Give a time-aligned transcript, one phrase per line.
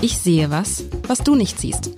[0.00, 1.90] Ich sehe was, was du nicht siehst.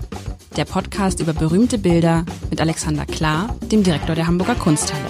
[0.56, 5.04] Der Podcast über berühmte Bilder mit Alexander Klar, dem Direktor der Hamburger Kunsthalle.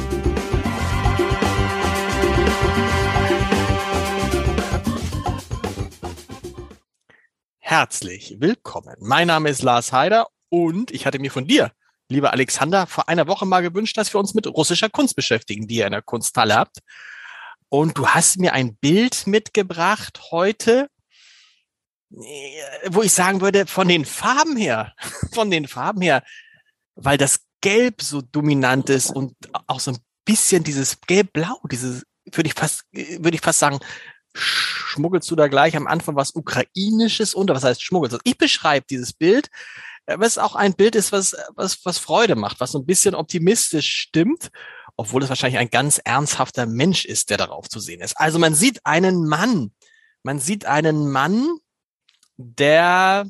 [7.60, 8.96] Herzlich willkommen.
[8.98, 11.70] Mein Name ist Lars Heider und ich hatte mir von dir,
[12.08, 15.76] lieber Alexander, vor einer Woche mal gewünscht, dass wir uns mit russischer Kunst beschäftigen, die
[15.76, 16.78] ihr in der Kunsthalle habt.
[17.68, 20.88] Und du hast mir ein Bild mitgebracht heute,
[22.10, 24.94] wo ich sagen würde, von den Farben her,
[25.32, 26.22] von den Farben her,
[26.94, 29.34] weil das Gelb so dominant ist und
[29.66, 33.80] auch so ein bisschen dieses Gelb-Blau, dieses, würde ich fast, würde ich fast sagen,
[34.34, 37.54] schmuggelst du da gleich am Anfang was Ukrainisches unter?
[37.54, 38.18] Was heißt schmuggelst?
[38.24, 39.50] Ich beschreibe dieses Bild,
[40.06, 43.14] äh, was auch ein Bild ist, was, was, was Freude macht, was so ein bisschen
[43.14, 44.50] optimistisch stimmt
[45.00, 48.20] obwohl es wahrscheinlich ein ganz ernsthafter Mensch ist, der darauf zu sehen ist.
[48.20, 49.72] Also man sieht einen Mann,
[50.22, 51.56] man sieht einen Mann,
[52.40, 53.26] der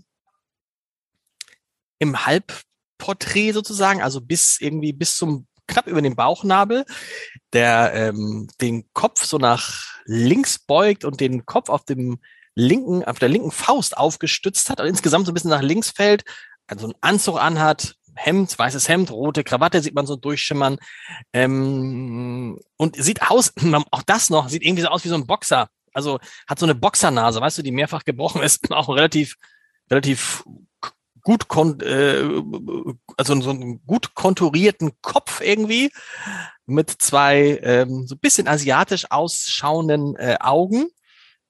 [1.99, 6.85] im Halbporträt sozusagen, also bis irgendwie bis zum knapp über den Bauchnabel,
[7.53, 12.19] der ähm, den Kopf so nach links beugt und den Kopf auf dem
[12.55, 16.25] linken, auf der linken Faust aufgestützt hat und insgesamt so ein bisschen nach links fällt,
[16.67, 20.79] also einen Anzug anhat, Hemd, weißes Hemd, rote Krawatte sieht man so durchschimmern.
[21.33, 23.53] Ähm, und sieht aus,
[23.91, 25.69] auch das noch, sieht irgendwie so aus wie so ein Boxer.
[25.93, 29.37] Also hat so eine Boxernase, weißt du, die mehrfach gebrochen ist, auch relativ,
[29.91, 30.45] relativ
[31.23, 32.23] gut, kon äh,
[33.17, 35.91] also so einen gut konturierten Kopf irgendwie
[36.67, 40.89] mit zwei ähm, so ein bisschen asiatisch ausschauenden äh, Augen.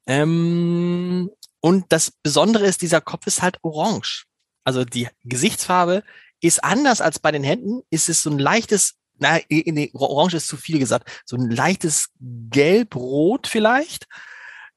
[0.07, 4.25] Ähm, und das Besondere ist, dieser Kopf ist halt orange.
[4.65, 6.03] Also die Gesichtsfarbe
[6.41, 10.49] ist anders als bei den Händen, ist es so ein leichtes, na, nee, orange ist
[10.49, 14.07] zu viel gesagt, so ein leichtes Gelb-Rot vielleicht.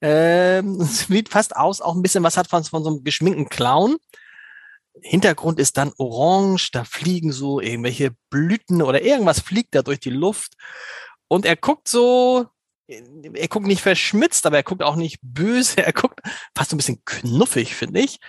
[0.02, 3.98] Ähm, sieht fast aus, auch ein bisschen was hat von, von so einem geschminkten Clown.
[5.02, 10.12] Hintergrund ist dann orange, da fliegen so irgendwelche Blüten oder irgendwas fliegt da durch die
[10.12, 10.54] Luft.
[11.28, 12.46] Und er guckt so,
[12.88, 16.20] er guckt nicht verschmitzt, aber er guckt auch nicht böse, er guckt
[16.56, 18.20] fast so ein bisschen knuffig, finde ich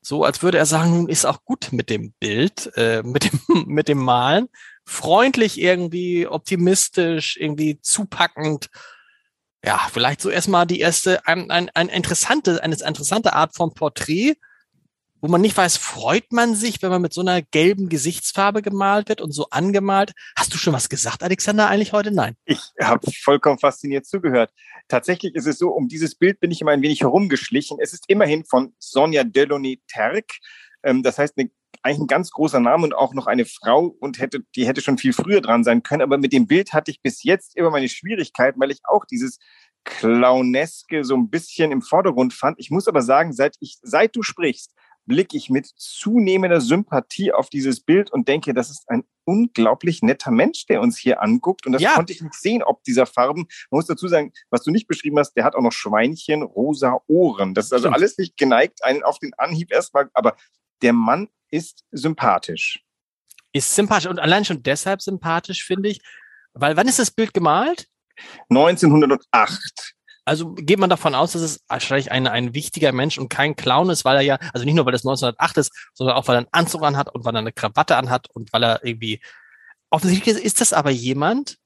[0.00, 3.40] so als würde er sagen, nun ist auch gut mit dem Bild, äh, mit dem
[3.66, 4.48] mit dem Malen,
[4.88, 8.68] freundlich irgendwie, optimistisch, irgendwie zupackend.
[9.62, 14.36] Ja, vielleicht so erstmal die erste ein, ein, ein interessante eine interessante Art von Porträt,
[15.20, 19.10] wo man nicht weiß, freut man sich, wenn man mit so einer gelben Gesichtsfarbe gemalt
[19.10, 20.12] wird und so angemalt.
[20.36, 22.10] Hast du schon was gesagt, Alexander, eigentlich heute?
[22.10, 22.36] Nein.
[22.46, 24.52] Ich habe vollkommen fasziniert zugehört.
[24.86, 27.78] Tatsächlich ist es so, um dieses Bild bin ich immer ein wenig herumgeschlichen.
[27.78, 30.30] Es ist immerhin von Sonja Delaunay Terk.
[30.82, 31.50] Ähm, das heißt, eine,
[31.82, 34.98] eigentlich ein ganz großer Name und auch noch eine Frau und hätte, die hätte schon
[34.98, 36.02] viel früher dran sein können.
[36.02, 39.38] Aber mit dem Bild hatte ich bis jetzt immer meine Schwierigkeiten, weil ich auch dieses
[39.84, 42.58] Clowneske so ein bisschen im Vordergrund fand.
[42.58, 44.74] Ich muss aber sagen, seit ich, seit du sprichst,
[45.06, 50.30] blicke ich mit zunehmender Sympathie auf dieses Bild und denke, das ist ein unglaublich netter
[50.30, 51.66] Mensch, der uns hier anguckt.
[51.66, 51.94] Und das ja.
[51.94, 53.46] konnte ich nicht sehen, ob dieser Farben.
[53.70, 57.00] Man muss dazu sagen, was du nicht beschrieben hast, der hat auch noch Schweinchen, rosa
[57.08, 57.54] Ohren.
[57.54, 60.36] Das ist also alles nicht geneigt, einen auf den Anhieb erstmal, aber
[60.82, 62.84] der Mann ist sympathisch.
[63.52, 66.00] Ist sympathisch und allein schon deshalb sympathisch, finde ich,
[66.52, 67.88] weil wann ist das Bild gemalt?
[68.50, 69.94] 1908.
[70.24, 73.88] Also geht man davon aus, dass es wahrscheinlich ein, ein wichtiger Mensch und kein Clown
[73.88, 76.40] ist, weil er ja, also nicht nur, weil es 1908 ist, sondern auch, weil er
[76.40, 79.22] einen Anzug anhat und weil er eine Krawatte anhat und weil er irgendwie,
[79.88, 81.56] offensichtlich ist das aber jemand,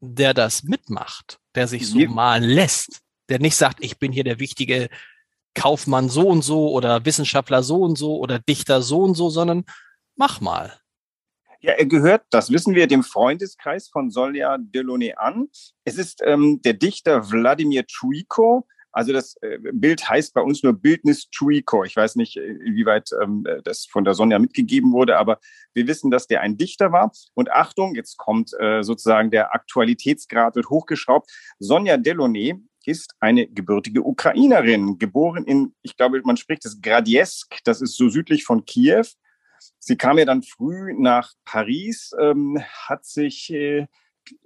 [0.00, 3.00] der das mitmacht, der sich so malen lässt,
[3.30, 4.90] der nicht sagt, ich bin hier der wichtige
[5.60, 9.64] Kaufmann so und so oder Wissenschaftler so und so oder Dichter so und so, sondern
[10.16, 10.72] mach mal.
[11.60, 15.48] Ja, er gehört, das wissen wir, dem Freundeskreis von Solja Delaunay an.
[15.84, 18.66] Es ist ähm, der Dichter Wladimir Chuiko.
[18.90, 21.84] Also das äh, Bild heißt bei uns nur Bildnis Chuiko.
[21.84, 25.40] Ich weiß nicht, äh, inwieweit ähm, das von der Sonja mitgegeben wurde, aber
[25.74, 27.12] wir wissen, dass der ein Dichter war.
[27.34, 31.30] Und Achtung, jetzt kommt äh, sozusagen der Aktualitätsgrad wird hochgeschraubt.
[31.58, 32.54] Sonja Delaunay
[32.86, 38.08] ist eine gebürtige Ukrainerin, geboren in, ich glaube, man spricht es Gradiesk, das ist so
[38.08, 39.06] südlich von Kiew.
[39.78, 43.86] Sie kam ja dann früh nach Paris, ähm, hat sich äh,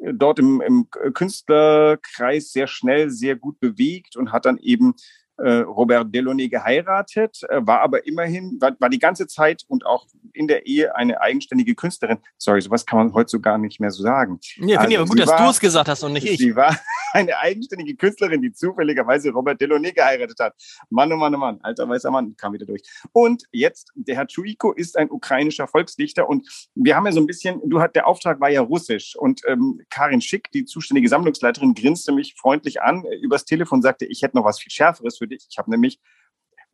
[0.00, 4.94] dort im, im Künstlerkreis sehr schnell, sehr gut bewegt und hat dann eben
[5.36, 10.06] äh, Robert Delaunay geheiratet, äh, war aber immerhin, war, war die ganze Zeit und auch
[10.32, 12.18] in der Ehe eine eigenständige Künstlerin.
[12.38, 14.38] Sorry, sowas kann man heute so gar nicht mehr so sagen.
[14.58, 16.38] Ja, finde ich aber gut, dass du es gesagt hast und nicht ich.
[16.38, 16.76] Sie war
[17.14, 20.54] eine eigenständige Künstlerin, die zufälligerweise Robert Delaunay geheiratet hat.
[20.90, 22.82] Mann, oh Mann, oh Mann, alter weißer Mann, kam wieder durch.
[23.12, 27.26] Und jetzt, der Herr Chuiko ist ein ukrainischer Volksdichter und wir haben ja so ein
[27.26, 31.74] bisschen, du hat, der Auftrag war ja russisch und ähm, Karin Schick, die zuständige Sammlungsleiterin,
[31.74, 35.28] grinste mich freundlich an äh, übers Telefon, sagte, ich hätte noch was viel Schärferes für
[35.28, 35.46] dich.
[35.48, 36.00] Ich habe nämlich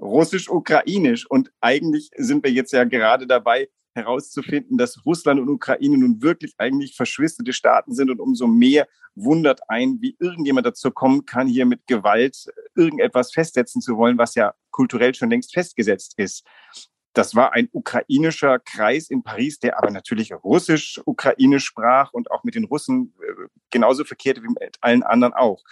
[0.01, 1.27] russisch-ukrainisch.
[1.29, 6.55] Und eigentlich sind wir jetzt ja gerade dabei, herauszufinden, dass Russland und Ukraine nun wirklich
[6.59, 11.67] eigentlich verschwisterte Staaten sind und umso mehr wundert ein, wie irgendjemand dazu kommen kann, hier
[11.67, 16.45] mit Gewalt irgendetwas festsetzen zu wollen, was ja kulturell schon längst festgesetzt ist.
[17.13, 22.55] Das war ein ukrainischer Kreis in Paris, der aber natürlich russisch-ukrainisch sprach und auch mit
[22.55, 25.63] den Russen äh, genauso verkehrte wie mit allen anderen auch.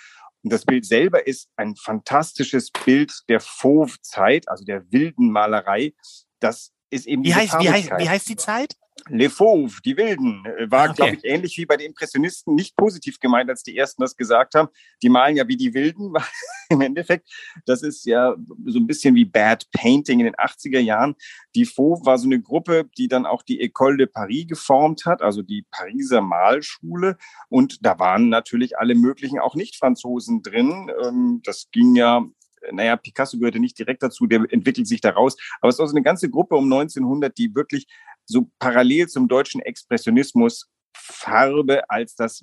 [0.43, 5.95] Und das Bild selber ist ein fantastisches Bild der Fauve-Zeit, also der wilden Malerei.
[6.41, 8.77] Das ist eben wie heißt, wie, heißt, wie heißt die Zeit?
[9.09, 10.95] Les Fauves, die Wilden, äh, war, okay.
[10.97, 14.55] glaube ich, ähnlich wie bei den Impressionisten nicht positiv gemeint, als die ersten das gesagt
[14.55, 14.69] haben.
[15.03, 16.13] Die malen ja wie die Wilden,
[16.69, 17.29] im Endeffekt.
[17.65, 18.35] Das ist ja
[18.67, 21.15] so ein bisschen wie Bad Painting in den 80er Jahren.
[21.55, 25.23] Die Fauve war so eine Gruppe, die dann auch die École de Paris geformt hat,
[25.23, 27.17] also die Pariser Malschule.
[27.49, 30.91] Und da waren natürlich alle möglichen auch Nicht-Franzosen drin.
[31.03, 32.25] Ähm, das ging ja
[32.73, 35.37] naja, Picasso gehörte nicht direkt dazu, der entwickelt sich daraus.
[35.61, 37.87] Aber es war so eine ganze Gruppe um 1900, die wirklich
[38.25, 42.43] so parallel zum deutschen Expressionismus Farbe als das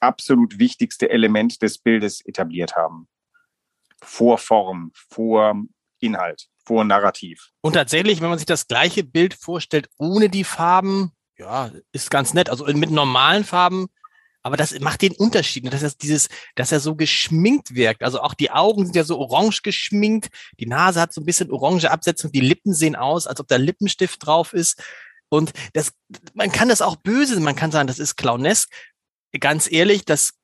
[0.00, 3.08] absolut wichtigste Element des Bildes etabliert haben.
[4.02, 5.62] Vor Form, vor
[6.00, 7.50] Inhalt, vor Narrativ.
[7.60, 12.34] Und tatsächlich, wenn man sich das gleiche Bild vorstellt, ohne die Farben, ja, ist ganz
[12.34, 12.50] nett.
[12.50, 13.86] Also mit normalen Farben
[14.42, 15.70] aber das macht den Unterschied, ne?
[15.70, 18.02] dass er dieses, dass er so geschminkt wirkt.
[18.02, 21.50] Also auch die Augen sind ja so orange geschminkt, die Nase hat so ein bisschen
[21.50, 24.82] orange Absetzung, die Lippen sehen aus, als ob da Lippenstift drauf ist.
[25.28, 25.92] Und das,
[26.34, 28.70] man kann das auch böse, man kann sagen, das ist clownesk.
[29.38, 30.34] Ganz ehrlich, das,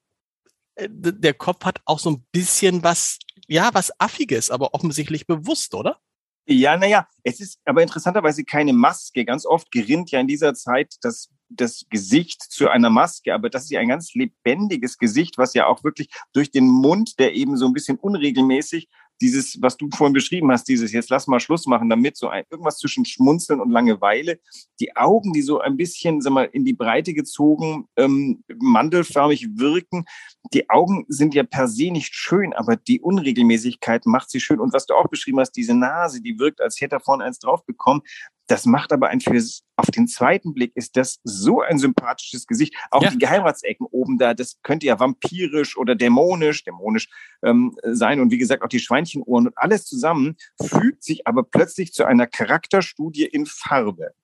[0.77, 3.19] äh, der Kopf hat auch so ein bisschen was,
[3.49, 6.01] ja, was Affiges, aber offensichtlich bewusst, oder?
[6.47, 9.27] Ja, naja, es ist aber interessanterweise keine Maske.
[9.27, 13.65] Ganz oft gerinnt ja in dieser Zeit das das Gesicht zu einer Maske, aber das
[13.65, 17.57] ist ja ein ganz lebendiges Gesicht, was ja auch wirklich durch den Mund, der eben
[17.57, 18.89] so ein bisschen unregelmäßig
[19.21, 22.45] dieses, was du vorhin beschrieben hast, dieses jetzt lass mal Schluss machen damit, so ein,
[22.51, 24.39] irgendwas zwischen Schmunzeln und Langeweile.
[24.81, 30.05] Die Augen, die so ein bisschen, sag mal, in die Breite gezogen, ähm, mandelförmig wirken.
[30.53, 34.61] Die Augen sind ja per se nicht schön, aber die Unregelmäßigkeit macht sie schön.
[34.61, 37.39] Und was du auch beschrieben hast, diese Nase, die wirkt, als hätte er vorne eins
[37.39, 38.03] drauf bekommen.
[38.49, 42.75] Das macht aber ein fürs, auf den zweiten Blick ist das so ein sympathisches Gesicht.
[42.91, 43.11] Auch ja.
[43.11, 47.09] die Geheimratsecken oben da, das könnte ja vampirisch oder dämonisch, dämonisch
[47.43, 48.21] ähm, sein.
[48.21, 52.27] Und wie gesagt, auch die Schweinchenohren und alles zusammen fügt sich aber plötzlich zu einer
[52.27, 54.15] Charakterstudie in Farbe.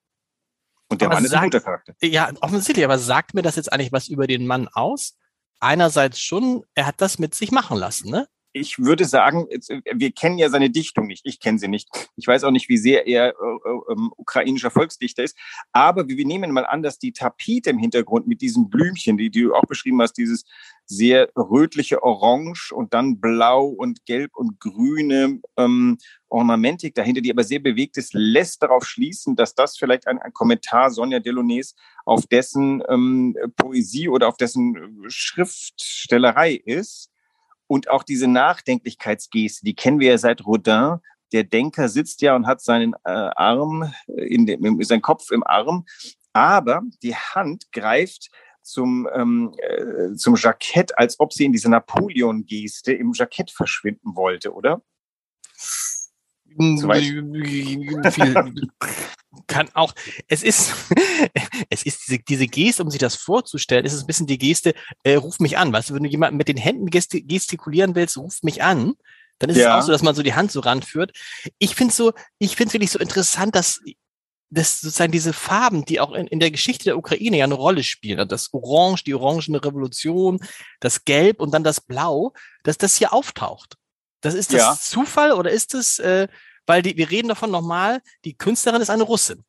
[0.89, 1.93] Und der aber Mann ist ein guter Charakter.
[2.01, 5.17] Ja, offensichtlich, aber sagt mir das jetzt eigentlich was über den Mann aus?
[5.59, 8.27] Einerseits schon, er hat das mit sich machen lassen, ne?
[8.55, 11.25] Ich würde sagen, äh, wir kennen ja seine Dichtung nicht.
[11.25, 11.89] Ich kenne sie nicht.
[12.15, 15.37] Ich weiß auch nicht, wie sehr er äh, äh, ähm, ukrainischer Volksdichter ist.
[15.73, 19.43] Aber wir nehmen mal an, dass die Tapete im Hintergrund mit diesen Blümchen, die, die
[19.43, 20.45] du auch beschrieben hast, dieses
[20.85, 25.97] sehr rötliche Orange und dann blau und gelb und grüne ähm,
[26.29, 30.31] Ornamentik dahinter, die aber sehr bewegt ist, lässt darauf schließen, dass das vielleicht ein, ein
[30.31, 31.75] Kommentar Sonja Delaunay's
[32.05, 37.09] auf dessen ähm, Poesie oder auf dessen äh, Schriftstellerei ist.
[37.67, 40.99] Und auch diese Nachdenklichkeitsgeste, die kennen wir ja seit Rodin.
[41.33, 45.85] Der Denker sitzt ja und hat seinen äh, Arm, in dem, seinen Kopf im Arm,
[46.33, 48.29] aber die Hand greift
[48.61, 54.53] zum, ähm, äh, zum Jackett, als ob sie in dieser Napoleon-Geste im Jackett verschwinden wollte,
[54.53, 54.81] oder?
[59.47, 59.93] kann auch,
[60.27, 60.73] es ist,
[61.69, 64.73] es ist diese, diese Geste, um sich das vorzustellen, ist es ein bisschen die Geste,
[65.03, 65.73] äh, ruf mich an.
[65.73, 68.93] Weißt du, wenn du jemanden mit den Händen gestikulieren willst, ruf mich an,
[69.39, 69.77] dann ist ja.
[69.77, 71.11] es auch so, dass man so die Hand so ranführt.
[71.59, 73.81] Ich finde so, ich finde es wirklich so interessant, dass
[74.51, 77.83] dass sozusagen diese Farben, die auch in, in der Geschichte der Ukraine ja eine Rolle
[77.83, 80.39] spielen, also das Orange, die orangene Revolution,
[80.79, 83.75] das Gelb und dann das Blau, dass das hier auftaucht.
[84.21, 84.77] Das ist das ja.
[84.79, 86.27] Zufall oder ist es äh,
[86.65, 89.43] weil die, wir reden davon nochmal, die Künstlerin ist eine Russin.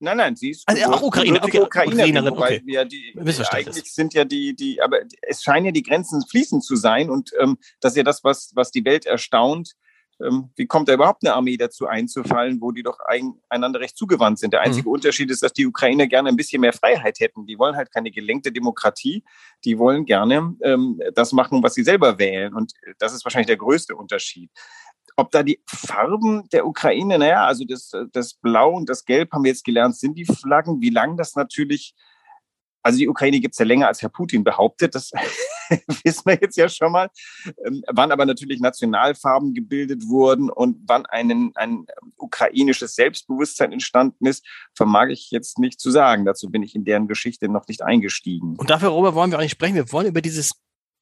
[0.00, 2.60] Nein, nein, sie ist also, auch Ukraine, okay, Ukrainerin, okay.
[2.64, 3.14] Wir die,
[3.50, 7.30] eigentlich sind ja die, die, aber es scheinen ja die Grenzen fließend zu sein und
[7.40, 9.74] ähm, das ist ja das, was, was die Welt erstaunt.
[10.22, 13.96] Ähm, wie kommt da überhaupt eine Armee dazu einzufallen, wo die doch ein, einander recht
[13.96, 14.52] zugewandt sind?
[14.52, 14.66] Der mhm.
[14.66, 14.94] einzige mhm.
[14.94, 17.46] Unterschied ist, dass die Ukrainer gerne ein bisschen mehr Freiheit hätten.
[17.46, 19.24] Die wollen halt keine gelenkte Demokratie.
[19.64, 22.54] Die wollen gerne ähm, das machen, was sie selber wählen.
[22.54, 24.50] Und das ist wahrscheinlich der größte Unterschied
[25.16, 29.44] ob da die Farben der Ukraine, naja, also das, das Blau und das Gelb haben
[29.44, 30.80] wir jetzt gelernt, sind die Flaggen.
[30.80, 31.94] Wie lang das natürlich,
[32.82, 35.12] also die Ukraine gibt es ja länger als Herr Putin behauptet, das
[36.04, 37.10] wissen wir jetzt ja schon mal.
[37.64, 44.44] Ähm, wann aber natürlich Nationalfarben gebildet wurden und wann einen, ein ukrainisches Selbstbewusstsein entstanden ist,
[44.74, 46.24] vermag ich jetzt nicht zu sagen.
[46.24, 48.56] Dazu bin ich in deren Geschichte noch nicht eingestiegen.
[48.56, 49.76] Und dafür, worüber wollen wir auch nicht sprechen.
[49.76, 50.52] Wir wollen über dieses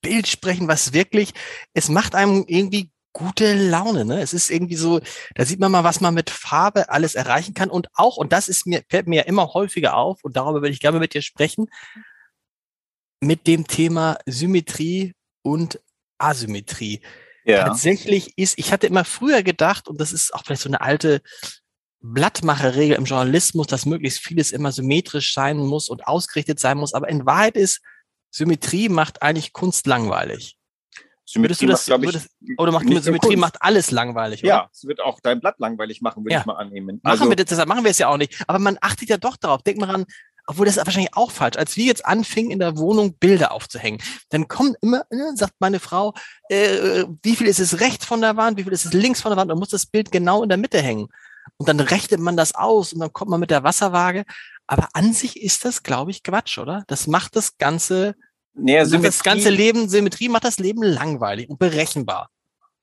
[0.02, 1.32] Bild sprechen, was wirklich,
[1.72, 4.04] es macht einem irgendwie gute Laune.
[4.04, 4.20] Ne?
[4.20, 5.00] Es ist irgendwie so,
[5.34, 8.48] da sieht man mal, was man mit Farbe alles erreichen kann und auch, und das
[8.48, 11.22] ist mir, fällt mir ja immer häufiger auf, und darüber würde ich gerne mit dir
[11.22, 11.66] sprechen,
[13.20, 15.80] mit dem Thema Symmetrie und
[16.18, 17.00] Asymmetrie.
[17.44, 17.64] Ja.
[17.64, 21.22] Tatsächlich ist, ich hatte immer früher gedacht, und das ist auch vielleicht so eine alte
[22.00, 27.08] Blattmacherregel im Journalismus, dass möglichst vieles immer symmetrisch sein muss und ausgerichtet sein muss, aber
[27.08, 27.80] in Wahrheit ist,
[28.30, 30.56] Symmetrie macht eigentlich Kunst langweilig.
[31.32, 34.48] Symmetrie das, macht, würdest, oder macht Symmetrie macht alles langweilig, oder?
[34.48, 36.40] Ja, es wird auch dein Blatt langweilig machen, würde ja.
[36.40, 37.00] ich mal annehmen.
[37.02, 38.44] Machen also, wir das, deshalb machen wir es ja auch nicht.
[38.46, 39.62] Aber man achtet ja doch darauf.
[39.62, 40.04] Denk mal ran,
[40.46, 41.56] obwohl das ist wahrscheinlich auch falsch.
[41.56, 45.80] Als wir jetzt anfingen, in der Wohnung Bilder aufzuhängen, dann kommt immer, ne, sagt meine
[45.80, 46.12] Frau,
[46.50, 49.30] äh, wie viel ist es rechts von der Wand, wie viel ist es links von
[49.30, 51.08] der Wand, und muss das Bild genau in der Mitte hängen.
[51.56, 54.24] Und dann rechnet man das aus und dann kommt man mit der Wasserwaage.
[54.66, 56.84] Aber an sich ist das, glaube ich, Quatsch, oder?
[56.88, 58.16] Das macht das Ganze,
[58.54, 62.30] naja, das ganze Leben, Symmetrie macht das Leben langweilig und berechenbar.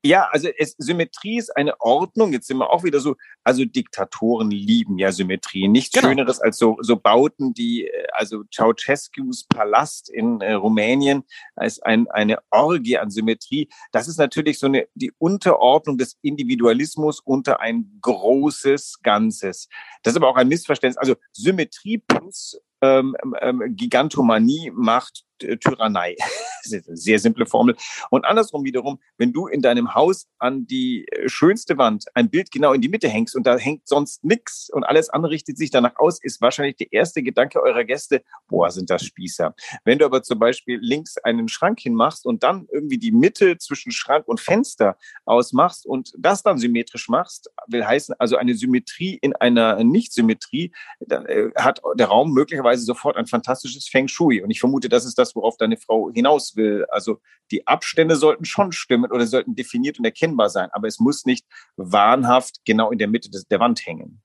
[0.02, 2.32] Ja, also es, Symmetrie ist eine Ordnung.
[2.32, 5.68] Jetzt sind wir auch wieder so, also Diktatoren lieben ja Symmetrie.
[5.68, 6.08] Nichts genau.
[6.08, 11.24] Schöneres als so, so Bauten, die, äh, also Ceausescus Palast in äh, Rumänien
[11.54, 13.68] als ein, eine Orgie an Symmetrie.
[13.92, 19.68] Das ist natürlich so eine, die Unterordnung des Individualismus unter ein großes Ganzes.
[20.02, 20.96] Das ist aber auch ein Missverständnis.
[20.96, 25.24] Also Symmetrie plus ähm, ähm, Gigantomanie macht
[25.60, 26.16] Tyrannei.
[26.62, 27.76] sehr simple Formel.
[28.10, 32.50] Und andersrum wiederum, wenn du in deinem Haus an die äh, schönste Wand ein Bild
[32.50, 35.70] genau in die Mitte hängst und da hängt sonst nichts und alles andere richtet sich
[35.70, 39.54] danach aus, ist wahrscheinlich der erste Gedanke eurer Gäste, boah, sind das Spießer.
[39.84, 43.92] Wenn du aber zum Beispiel links einen Schrank hinmachst und dann irgendwie die Mitte zwischen
[43.92, 49.34] Schrank und Fenster ausmachst und das dann symmetrisch machst, will heißen, also eine Symmetrie in
[49.36, 54.42] einer Nicht-Symmetrie, dann äh, hat der Raum möglicherweise sofort ein fantastisches Feng Shui.
[54.42, 56.86] Und ich vermute, das ist das, worauf deine Frau hinaus will.
[56.90, 57.20] Also
[57.50, 61.46] die Abstände sollten schon stimmen oder sollten definiert und erkennbar sein, aber es muss nicht
[61.76, 64.22] wahnhaft genau in der Mitte des, der Wand hängen.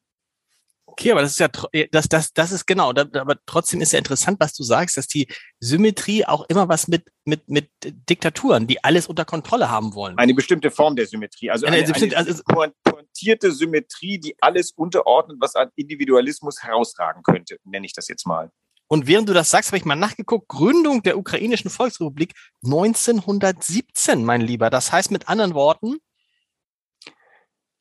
[0.97, 1.49] Okay, aber das ist ja,
[1.91, 5.27] das, das, das ist genau, aber trotzdem ist ja interessant, was du sagst, dass die
[5.59, 10.17] Symmetrie auch immer was mit, mit, mit Diktaturen, die alles unter Kontrolle haben wollen.
[10.17, 12.41] Eine bestimmte Form der Symmetrie, also eine, eine, eine also,
[12.85, 18.49] pointierte Symmetrie, die alles unterordnet, was an Individualismus herausragen könnte, nenne ich das jetzt mal.
[18.87, 24.41] Und während du das sagst, habe ich mal nachgeguckt, Gründung der ukrainischen Volksrepublik 1917, mein
[24.41, 24.69] Lieber.
[24.69, 25.97] Das heißt mit anderen Worten,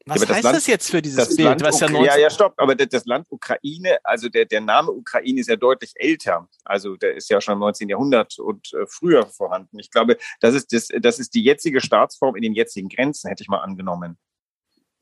[0.06, 1.60] was ja, heißt das, Land, das, jetzt für dieses Bild?
[1.60, 5.48] Land, ja, ja, ja, stopp, aber das Land Ukraine, also der, der Name Ukraine ist
[5.48, 6.46] ja deutlich älter.
[6.62, 7.88] Also der ist ja schon im 19.
[7.88, 9.78] Jahrhundert und äh, früher vorhanden.
[9.78, 13.42] Ich glaube, das ist, das, das ist die jetzige Staatsform in den jetzigen Grenzen, hätte
[13.42, 14.18] ich mal angenommen.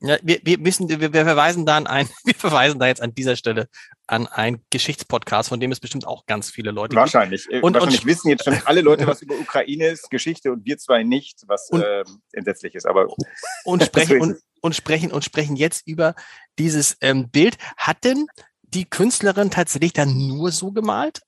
[0.05, 3.15] Ja, wir, wir wissen, wir, wir verweisen da an ein, wir verweisen da jetzt an
[3.15, 3.69] dieser Stelle
[4.05, 7.47] an ein Geschichtspodcast, von dem es bestimmt auch ganz viele Leute wahrscheinlich.
[7.47, 7.63] gibt.
[7.63, 11.03] Und, wahrscheinlich und, wissen jetzt schon alle Leute was über Ukraines Geschichte und wir zwei
[11.03, 12.85] nicht, was und, äh, entsetzlich ist.
[12.85, 13.07] Aber
[13.63, 16.15] und sprechen und, und sprechen und sprechen jetzt über
[16.59, 17.57] dieses ähm, Bild.
[17.77, 18.27] Hat denn
[18.61, 21.21] die Künstlerin tatsächlich dann nur so gemalt?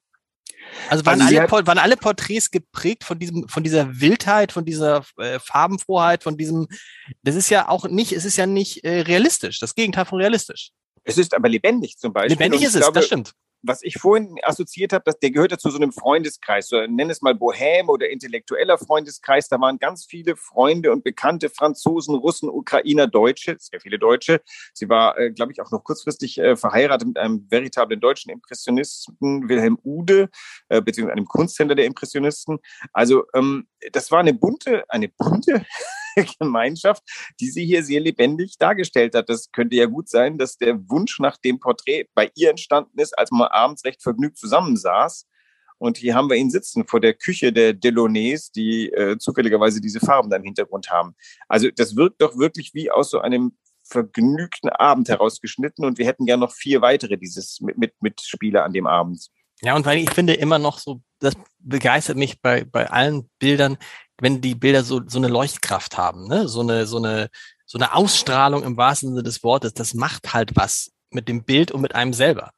[0.89, 4.65] Also waren, also alle, hat, waren alle Porträts geprägt von diesem, von dieser Wildheit, von
[4.65, 6.67] dieser äh, Farbenfroheit, von diesem,
[7.23, 10.71] das ist ja auch nicht, es ist ja nicht äh, realistisch, das Gegenteil von realistisch.
[11.03, 12.33] Es ist aber lebendig zum Beispiel.
[12.33, 13.33] Lebendig ist es, glaube, das stimmt
[13.67, 17.09] was ich vorhin assoziiert habe, dass der gehört ja zu so einem Freundeskreis, so, nenn
[17.09, 19.47] es mal Bohème oder intellektueller Freundeskreis.
[19.49, 24.41] Da waren ganz viele Freunde und Bekannte, Franzosen, Russen, Ukrainer, Deutsche, sehr viele Deutsche.
[24.73, 29.49] Sie war, äh, glaube ich, auch noch kurzfristig äh, verheiratet mit einem veritablen deutschen Impressionisten,
[29.49, 30.29] Wilhelm Ude,
[30.69, 32.59] äh, beziehungsweise einem Kunsthändler der Impressionisten.
[32.93, 35.65] Also ähm, das war eine bunte, eine bunte
[36.39, 37.03] Gemeinschaft,
[37.39, 39.29] die sie hier sehr lebendig dargestellt hat.
[39.29, 43.17] Das könnte ja gut sein, dass der Wunsch nach dem Porträt bei ihr entstanden ist,
[43.17, 45.27] als man abends recht vergnügt zusammensaß.
[45.77, 49.99] Und hier haben wir ihn sitzen vor der Küche der Delaunay's, die äh, zufälligerweise diese
[49.99, 51.15] Farben da im Hintergrund haben.
[51.49, 56.25] Also das wirkt doch wirklich wie aus so einem vergnügten Abend herausgeschnitten und wir hätten
[56.25, 59.27] ja noch vier weitere dieses mit, mit, an dem Abend.
[59.61, 63.77] Ja, und weil ich finde immer noch so, das begeistert mich bei, bei allen Bildern,
[64.19, 66.47] wenn die Bilder so, so eine Leuchtkraft haben, ne?
[66.47, 67.29] so, eine, so, eine,
[67.65, 71.71] so eine Ausstrahlung im wahrsten Sinne des Wortes, das macht halt was mit dem Bild
[71.71, 72.51] und mit einem selber.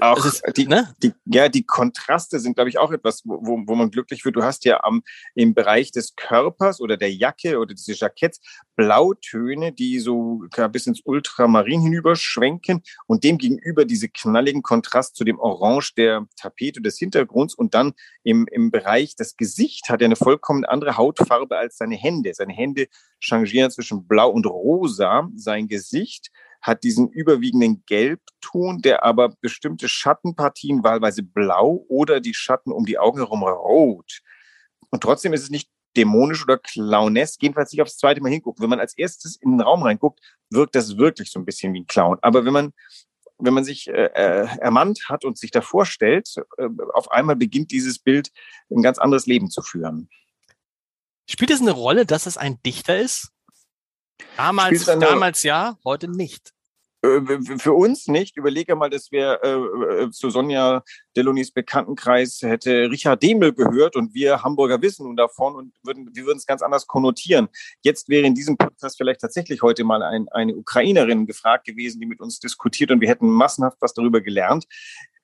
[0.00, 0.94] Auch ist, die, ne?
[1.02, 4.36] die, ja, die Kontraste sind, glaube ich, auch etwas, wo, wo man glücklich wird.
[4.36, 5.02] Du hast ja am,
[5.34, 8.40] im Bereich des Körpers oder der Jacke oder des Jacketts
[8.76, 15.38] Blautöne, die so bis ins Ultramarin hinüberschwenken und dem gegenüber diese knalligen Kontrast zu dem
[15.38, 20.16] Orange der Tapete des Hintergrunds und dann im, im Bereich, das Gesicht hat ja eine
[20.16, 22.34] vollkommen andere Hautfarbe als seine Hände.
[22.34, 25.28] Seine Hände changieren zwischen blau und rosa.
[25.34, 26.30] Sein Gesicht
[26.66, 32.98] hat diesen überwiegenden Gelbton, der aber bestimmte Schattenpartien wahlweise blau oder die Schatten um die
[32.98, 34.20] Augen herum rot.
[34.90, 38.62] Und trotzdem ist es nicht dämonisch oder clownesk, jedenfalls nicht aufs zweite Mal hingucken.
[38.62, 40.20] Wenn man als erstes in den Raum reinguckt,
[40.50, 42.18] wirkt das wirklich so ein bisschen wie ein Clown.
[42.22, 42.72] Aber wenn man
[43.38, 47.70] wenn man sich äh, äh ermannt hat und sich davor stellt, äh, auf einmal beginnt
[47.70, 48.32] dieses Bild
[48.70, 50.08] ein ganz anderes Leben zu führen.
[51.28, 53.30] Spielt es eine Rolle, dass es ein Dichter ist?
[54.36, 56.55] Damals, damals ja, heute nicht.
[57.06, 58.36] Äh, für uns nicht.
[58.36, 60.82] Überlege mal, dass wir äh, äh, zu Sonja
[61.16, 66.26] Delonis Bekanntenkreis hätte Richard Demel gehört und wir Hamburger wissen nun davon und würden, wir
[66.26, 67.48] würden es ganz anders konnotieren.
[67.82, 72.06] Jetzt wäre in diesem Podcast vielleicht tatsächlich heute mal ein, eine Ukrainerin gefragt gewesen, die
[72.06, 74.66] mit uns diskutiert und wir hätten massenhaft was darüber gelernt.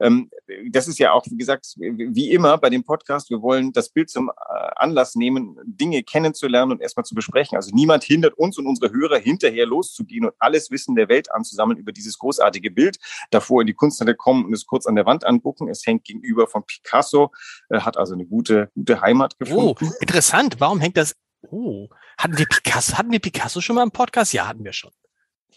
[0.03, 0.31] Ähm,
[0.71, 4.11] das ist ja auch, wie gesagt, wie immer bei dem Podcast, wir wollen das Bild
[4.11, 4.33] zum äh,
[4.77, 7.57] Anlass nehmen, Dinge kennenzulernen und erstmal zu besprechen.
[7.57, 11.79] Also niemand hindert uns und unsere Hörer hinterher loszugehen und alles Wissen der Welt anzusammeln
[11.79, 12.99] über dieses großartige Bild,
[13.31, 15.69] davor in die Kunsthalle kommen und es kurz an der Wand angucken.
[15.69, 17.31] Es hängt gegenüber von Picasso,
[17.71, 19.77] äh, hat also eine gute, gute Heimat gefunden.
[19.81, 20.57] Oh, interessant.
[20.59, 21.15] Warum hängt das?
[21.43, 24.33] Oh, hatten wir Picasso, hatten wir Picasso schon mal im Podcast?
[24.33, 24.91] Ja, hatten wir schon.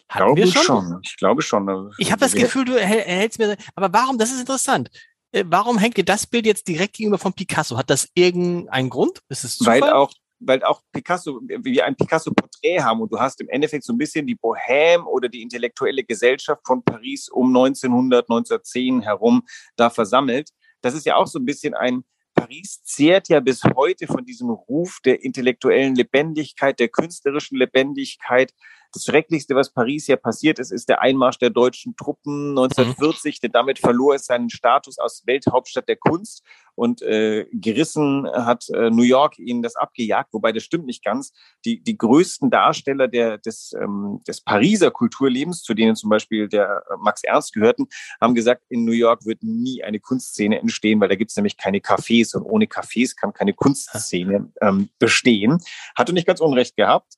[0.09, 0.99] Hatten glaube schon?
[1.03, 1.91] Ich glaube schon.
[1.97, 3.57] Ich habe das Gefühl, du erhältst mir.
[3.75, 4.17] Aber warum?
[4.17, 4.89] Das ist interessant.
[5.31, 7.77] Äh, warum hängt dir das Bild jetzt direkt gegenüber von Picasso?
[7.77, 9.21] Hat das irgendeinen Grund?
[9.29, 9.81] Ist es Zufall?
[9.81, 13.93] Weil auch weil auch Picasso, wir ein Picasso-Porträt haben und du hast im Endeffekt so
[13.93, 19.43] ein bisschen die Bohème oder die intellektuelle Gesellschaft von Paris um 1900, 1910 herum
[19.75, 20.49] da versammelt.
[20.81, 24.49] Das ist ja auch so ein bisschen ein, Paris zehrt ja bis heute von diesem
[24.49, 28.53] Ruf der intellektuellen Lebendigkeit, der künstlerischen Lebendigkeit,
[28.95, 33.39] das Schrecklichste, was Paris ja passiert ist, ist der Einmarsch der deutschen Truppen 1940, mhm.
[33.41, 36.43] denn damit verlor es seinen Status als Welthauptstadt der Kunst
[36.75, 41.31] und äh, gerissen hat äh, New York ihnen das abgejagt, wobei das stimmt nicht ganz.
[41.63, 46.83] Die, die größten Darsteller der, des, ähm, des Pariser Kulturlebens, zu denen zum Beispiel der
[46.89, 47.87] äh, Max Ernst gehörten,
[48.19, 51.57] haben gesagt, in New York wird nie eine Kunstszene entstehen, weil da gibt es nämlich
[51.57, 55.59] keine Cafés und ohne Cafés kann keine Kunstszene ähm, bestehen.
[55.95, 57.15] Hatte nicht ganz unrecht gehabt.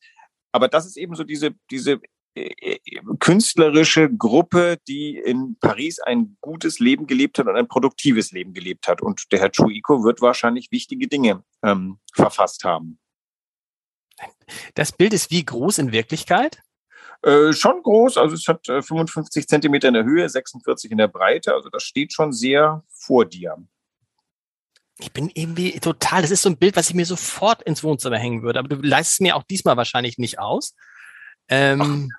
[0.57, 2.01] Aber das ist eben so diese, diese
[2.33, 2.79] äh, äh,
[3.19, 8.87] künstlerische Gruppe, die in Paris ein gutes Leben gelebt hat und ein produktives Leben gelebt
[8.87, 9.03] hat.
[9.03, 12.97] Und der Herr Chuiko wird wahrscheinlich wichtige Dinge ähm, verfasst haben.
[14.73, 16.63] Das Bild ist wie groß in Wirklichkeit?
[17.21, 21.07] Äh, schon groß, also es hat äh, 55 Zentimeter in der Höhe, 46 in der
[21.07, 23.57] Breite, also das steht schon sehr vor dir
[24.99, 28.17] ich bin irgendwie total, das ist so ein Bild, was ich mir sofort ins Wohnzimmer
[28.17, 30.73] hängen würde, aber du leistest mir auch diesmal wahrscheinlich nicht aus.
[31.49, 32.11] Ähm,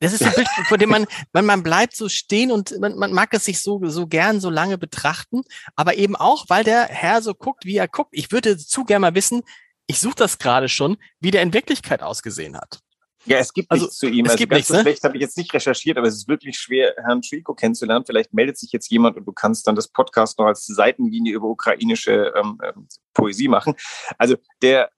[0.00, 3.12] das ist ein Bild, vor dem man, man, man bleibt so stehen und man, man
[3.12, 5.42] mag es sich so, so gern so lange betrachten,
[5.76, 8.10] aber eben auch, weil der Herr so guckt, wie er guckt.
[8.12, 9.42] Ich würde zu gern mal wissen,
[9.86, 12.80] ich suche das gerade schon, wie der in Wirklichkeit ausgesehen hat.
[13.26, 14.24] Ja, es gibt also, nichts zu ihm.
[14.24, 15.08] Es also gibt ganz nichts, so schlecht ne?
[15.08, 18.04] habe ich jetzt nicht recherchiert, aber es ist wirklich schwer, Herrn Trico kennenzulernen.
[18.06, 21.48] Vielleicht meldet sich jetzt jemand und du kannst dann das Podcast noch als Seitenlinie über
[21.48, 23.74] ukrainische ähm, ähm, Poesie machen.
[24.18, 24.90] Also der,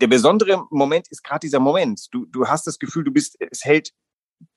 [0.00, 2.06] der besondere Moment ist gerade dieser Moment.
[2.12, 3.92] Du, du hast das Gefühl, du bist, es hält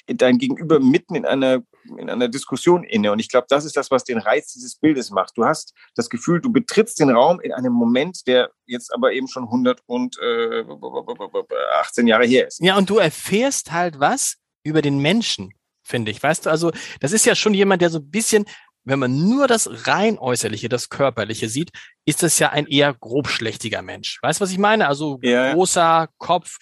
[0.07, 1.61] dein Gegenüber mitten in einer,
[1.97, 3.11] in einer Diskussion inne.
[3.11, 5.37] Und ich glaube, das ist das, was den Reiz dieses Bildes macht.
[5.37, 9.27] Du hast das Gefühl, du betrittst den Raum in einem Moment, der jetzt aber eben
[9.27, 12.59] schon 118 äh, Jahre her ist.
[12.61, 16.21] Ja, und du erfährst halt was über den Menschen, finde ich.
[16.21, 18.45] Weißt du, also das ist ja schon jemand, der so ein bisschen,
[18.83, 21.71] wenn man nur das rein äußerliche, das körperliche sieht,
[22.05, 24.19] ist das ja ein eher grobschlächtiger Mensch.
[24.21, 24.87] Weißt du, was ich meine?
[24.87, 25.53] Also ja.
[25.53, 26.57] großer Kopf,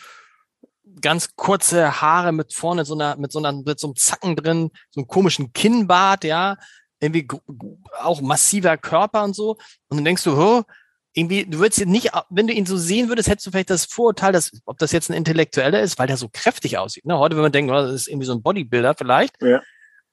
[1.01, 4.71] ganz kurze Haare mit vorne so einer, mit so einer, mit so einem Zacken drin,
[4.89, 6.57] so einem komischen Kinnbart, ja,
[6.99, 7.27] irgendwie
[7.99, 9.57] auch massiver Körper und so.
[9.89, 10.63] Und dann denkst du, oh,
[11.13, 13.85] irgendwie, du würdest ihn nicht, wenn du ihn so sehen würdest, hättest du vielleicht das
[13.85, 17.05] Vorurteil, dass, ob das jetzt ein Intellektueller ist, weil der so kräftig aussieht.
[17.05, 17.17] Ne?
[17.17, 19.41] Heute, wenn man denkt, oh, das ist irgendwie so ein Bodybuilder vielleicht.
[19.41, 19.61] Ja.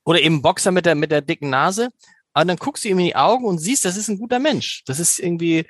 [0.05, 1.91] Oder eben Boxer mit der, mit der dicken Nase.
[2.33, 4.83] Aber dann guckst du ihm in die Augen und siehst, das ist ein guter Mensch.
[4.87, 5.67] Das ist irgendwie,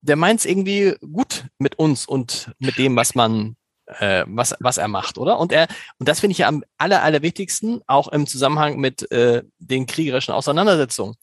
[0.00, 3.56] der meint es irgendwie gut mit uns und mit dem, was man,
[3.86, 5.38] äh, was, was er macht, oder?
[5.38, 5.68] Und er,
[5.98, 10.34] und das finde ich ja am aller, allerwichtigsten, auch im Zusammenhang mit äh, den kriegerischen
[10.34, 11.14] Auseinandersetzungen,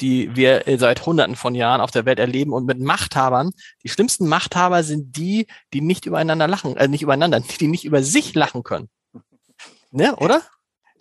[0.00, 3.50] die wir seit Hunderten von Jahren auf der Welt erleben und mit Machthabern.
[3.82, 8.02] Die schlimmsten Machthaber sind die, die nicht übereinander lachen, äh, nicht übereinander, die nicht über
[8.02, 8.88] sich lachen können.
[9.90, 10.42] Ne, oder?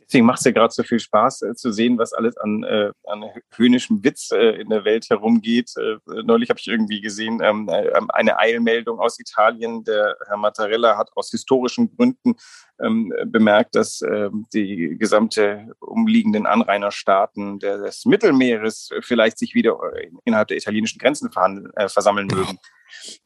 [0.07, 2.91] Deswegen macht es ja gerade so viel Spaß äh, zu sehen, was alles an, äh,
[3.05, 5.73] an höhnischem Witz äh, in der Welt herumgeht.
[5.77, 9.83] Äh, neulich habe ich irgendwie gesehen, ähm, äh, eine Eilmeldung aus Italien.
[9.83, 12.35] Der Herr Mattarella hat aus historischen Gründen
[12.81, 20.47] ähm, bemerkt, dass ähm, die gesamte umliegenden Anrainerstaaten des Mittelmeeres vielleicht sich wieder äh, innerhalb
[20.47, 21.29] der italienischen Grenzen
[21.75, 22.59] äh, versammeln mögen.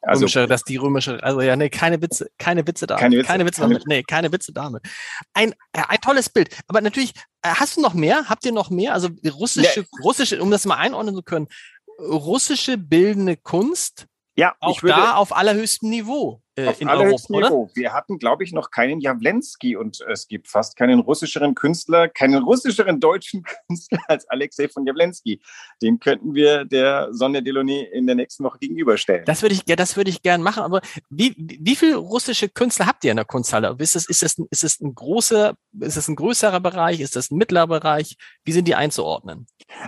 [0.02, 3.00] Also, römische, dass die römische, also ja, nee, keine Witze, keine Witze Dame.
[3.00, 4.82] Keine Witze, keine Witze, keine, nee, keine Witze Dame.
[5.34, 6.50] Ein, äh, ein tolles Bild.
[6.68, 8.30] Aber natürlich, äh, hast du noch mehr?
[8.30, 8.94] Habt ihr noch mehr?
[8.94, 9.86] Also russische, ja.
[10.04, 11.48] russische, um das mal einordnen zu können,
[12.00, 17.64] russische bildende Kunst Ja, auch würde, da auf allerhöchstem Niveau äh, in Europa, Niveau.
[17.64, 17.72] Oder?
[17.76, 22.44] Wir hatten, glaube ich, noch keinen Jawlensky und es gibt fast keinen russischeren Künstler, keinen
[22.44, 25.42] russischeren deutschen Künstler als Alexei von Jawlensky.
[25.82, 29.26] Den könnten wir der Sonne Delaunay in der nächsten Woche gegenüberstellen.
[29.26, 30.64] Das würde ich, das würde ich gern machen.
[30.64, 33.76] Aber wie, wie viele russische Künstler habt ihr in der Kunsthalle?
[33.80, 37.00] Ist es, ist es, ist es ein großer, ist es ein größerer Bereich?
[37.00, 38.18] Ist das ein mittlerer Bereich?
[38.44, 39.48] Wie sind die einzuordnen?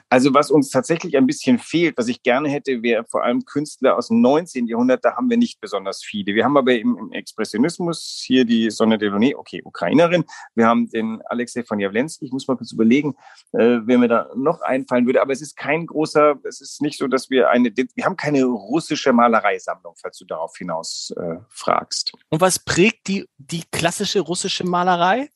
[0.09, 3.97] Also was uns tatsächlich ein bisschen fehlt, was ich gerne hätte, wäre vor allem Künstler
[3.97, 4.67] aus dem 19.
[4.67, 5.03] Jahrhundert.
[5.03, 6.33] Da haben wir nicht besonders viele.
[6.35, 10.23] Wir haben aber im, im Expressionismus hier die Sonne Delaunay, okay, Ukrainerin.
[10.55, 12.25] Wir haben den Alexei von Jawlensky.
[12.25, 13.15] Ich muss mal kurz überlegen,
[13.51, 15.21] äh, wer mir da noch einfallen würde.
[15.21, 18.43] Aber es ist kein großer, es ist nicht so, dass wir eine, wir haben keine
[18.45, 22.13] russische Malereisammlung, falls du darauf hinaus äh, fragst.
[22.29, 25.29] Und was prägt die, die klassische russische Malerei?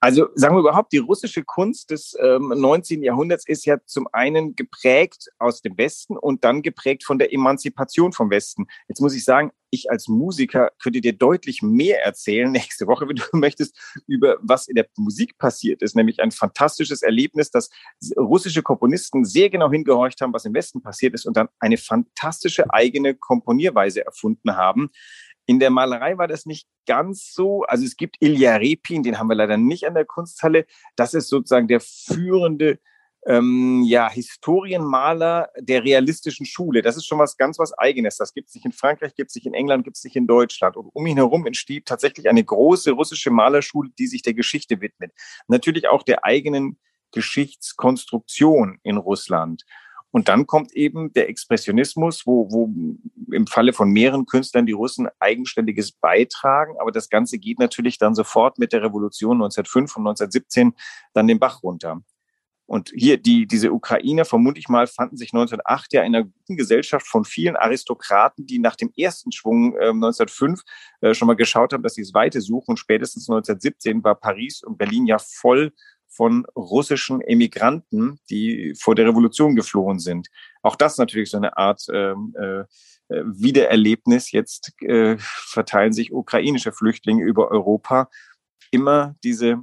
[0.00, 3.02] Also sagen wir überhaupt, die russische Kunst des ähm, 19.
[3.02, 8.12] Jahrhunderts ist ja zum einen geprägt aus dem Westen und dann geprägt von der Emanzipation
[8.12, 8.66] vom Westen.
[8.88, 13.16] Jetzt muss ich sagen, ich als Musiker könnte dir deutlich mehr erzählen nächste Woche, wenn
[13.16, 15.96] du möchtest, über was in der Musik passiert ist.
[15.96, 17.70] Nämlich ein fantastisches Erlebnis, dass
[18.16, 22.72] russische Komponisten sehr genau hingehorcht haben, was im Westen passiert ist und dann eine fantastische
[22.72, 24.90] eigene Komponierweise erfunden haben.
[25.46, 27.62] In der Malerei war das nicht ganz so.
[27.62, 30.66] Also es gibt Ilya Repin, den haben wir leider nicht an der Kunsthalle.
[30.96, 32.78] Das ist sozusagen der führende
[33.26, 36.80] ähm, ja, Historienmaler der realistischen Schule.
[36.82, 38.16] Das ist schon was ganz was Eigenes.
[38.16, 40.28] Das gibt es nicht in Frankreich, gibt es nicht in England, gibt es nicht in
[40.28, 40.76] Deutschland.
[40.76, 45.12] Und um ihn herum entsteht tatsächlich eine große russische Malerschule, die sich der Geschichte widmet.
[45.48, 46.78] Natürlich auch der eigenen
[47.12, 49.64] Geschichtskonstruktion in Russland.
[50.16, 52.72] Und dann kommt eben der Expressionismus, wo, wo
[53.30, 56.76] im Falle von mehreren Künstlern die Russen eigenständiges beitragen.
[56.80, 60.72] Aber das Ganze geht natürlich dann sofort mit der Revolution 1905 und 1917
[61.12, 62.00] dann den Bach runter.
[62.64, 66.56] Und hier, die, diese Ukrainer, vermute ich mal, fanden sich 1908 ja in einer guten
[66.56, 70.62] Gesellschaft von vielen Aristokraten, die nach dem ersten Schwung äh, 1905
[71.02, 72.70] äh, schon mal geschaut haben, dass sie das Weite suchen.
[72.70, 75.74] Und spätestens 1917 war Paris und Berlin ja voll
[76.08, 80.28] von russischen Emigranten, die vor der Revolution geflohen sind.
[80.62, 82.60] Auch das natürlich so eine Art ähm, äh,
[83.08, 84.32] äh, Wiedererlebnis.
[84.32, 88.10] Jetzt äh, verteilen sich ukrainische Flüchtlinge über Europa.
[88.70, 89.58] Immer diese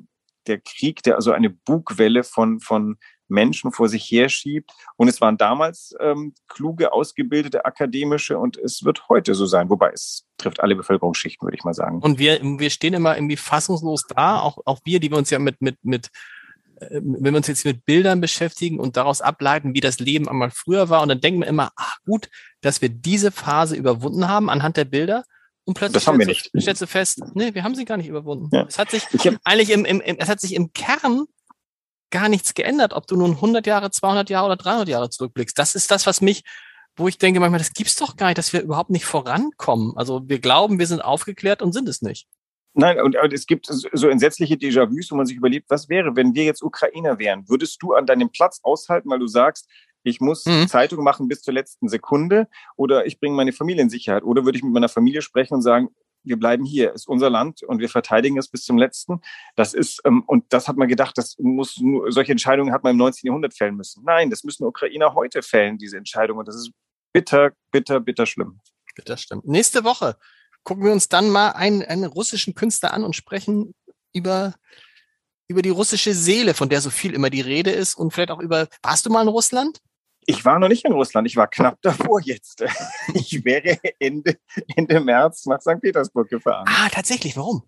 [0.47, 4.71] der Krieg, der also eine Bugwelle von von Menschen vor sich herschiebt.
[4.95, 9.91] Und es waren damals ähm, kluge, ausgebildete akademische und es wird heute so sein, wobei
[9.91, 11.99] es trifft alle Bevölkerungsschichten, würde ich mal sagen.
[11.99, 15.39] Und wir, wir stehen immer irgendwie fassungslos da, auch, auch wir, die wir uns ja
[15.39, 16.09] mit, mit, mit
[16.77, 20.51] äh, wenn wir uns jetzt mit Bildern beschäftigen und daraus ableiten, wie das Leben einmal
[20.51, 22.29] früher war, und dann denken wir immer, ach gut,
[22.61, 25.23] dass wir diese Phase überwunden haben anhand der Bilder.
[25.65, 26.51] Und plötzlich das haben wir nicht.
[26.59, 28.49] stellst du fest, nee, wir haben sie gar nicht überwunden.
[28.51, 28.65] Ja.
[28.67, 29.07] Es hat sich
[29.45, 31.25] eigentlich im, im, im, es hat sich im Kern
[32.13, 35.57] gar nichts geändert, ob du nun 100 Jahre, 200 Jahre oder 300 Jahre zurückblickst.
[35.57, 36.43] Das ist das, was mich,
[36.95, 39.93] wo ich denke manchmal, das gibt's doch gar nicht, dass wir überhaupt nicht vorankommen.
[39.95, 42.27] Also wir glauben, wir sind aufgeklärt und sind es nicht.
[42.75, 46.33] Nein, und, und es gibt so entsetzliche Déjà-vus, wo man sich überlegt, was wäre, wenn
[46.33, 47.47] wir jetzt Ukrainer wären?
[47.49, 49.67] Würdest du an deinem Platz aushalten, weil du sagst,
[50.03, 50.67] ich muss mhm.
[50.67, 54.23] Zeitung machen bis zur letzten Sekunde oder ich bringe meine Familie in Sicherheit?
[54.23, 55.89] Oder würde ich mit meiner Familie sprechen und sagen,
[56.23, 59.21] wir bleiben hier, ist unser Land und wir verteidigen es bis zum letzten.
[59.55, 62.91] Das ist, ähm, und das hat man gedacht, das muss nur, solche Entscheidungen hat man
[62.91, 63.27] im 19.
[63.27, 64.03] Jahrhundert fällen müssen.
[64.03, 66.37] Nein, das müssen Ukrainer heute fällen, diese Entscheidung.
[66.37, 66.71] Und das ist
[67.13, 68.59] bitter, bitter, bitter schlimm.
[68.95, 69.45] Bitter stimmt.
[69.45, 70.17] Nächste Woche
[70.63, 73.73] gucken wir uns dann mal einen, einen russischen Künstler an und sprechen
[74.13, 74.55] über,
[75.47, 78.39] über die russische Seele, von der so viel immer die Rede ist und vielleicht auch
[78.39, 79.79] über, warst du mal in Russland?
[80.25, 82.63] Ich war noch nicht in Russland, ich war knapp davor jetzt.
[83.13, 84.37] Ich wäre Ende,
[84.75, 85.81] Ende März nach St.
[85.81, 86.65] Petersburg gefahren.
[86.67, 87.63] Ah, tatsächlich, warum?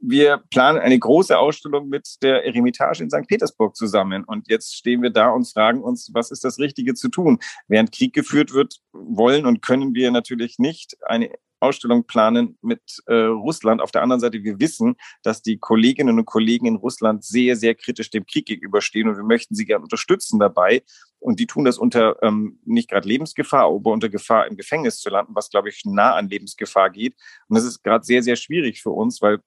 [0.00, 3.26] wir planen eine große Ausstellung mit der Eremitage in St.
[3.26, 4.24] Petersburg zusammen.
[4.24, 7.38] Und jetzt stehen wir da und fragen uns, was ist das Richtige zu tun?
[7.66, 13.14] Während Krieg geführt wird, wollen und können wir natürlich nicht eine Ausstellung planen mit äh,
[13.14, 13.80] Russland.
[13.80, 17.74] Auf der anderen Seite, wir wissen, dass die Kolleginnen und Kollegen in Russland sehr, sehr
[17.74, 20.82] kritisch dem Krieg gegenüberstehen und wir möchten sie gerne unterstützen dabei.
[21.20, 25.10] Und die tun das unter ähm, nicht gerade Lebensgefahr, aber unter Gefahr im Gefängnis zu
[25.10, 27.14] landen, was, glaube ich, nah an Lebensgefahr geht.
[27.48, 29.40] Und das ist gerade sehr, sehr schwierig für uns, weil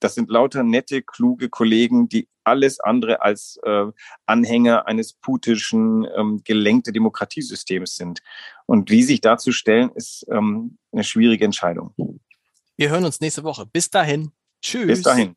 [0.00, 3.86] das sind lauter nette, kluge Kollegen, die alles andere als äh,
[4.26, 8.20] Anhänger eines putischen, ähm, gelenkte Demokratiesystems sind.
[8.66, 11.94] Und wie sich dazu stellen, ist ähm, eine schwierige Entscheidung.
[12.76, 13.66] Wir hören uns nächste Woche.
[13.66, 14.32] Bis dahin.
[14.62, 14.86] Tschüss.
[14.86, 15.36] Bis dahin.